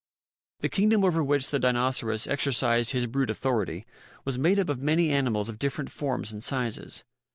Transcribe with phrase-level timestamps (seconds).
[0.61, 3.85] The kingdom over which the Dinoceras exercised his brute authority
[4.25, 7.03] was made up of many animals of different forms and sizes.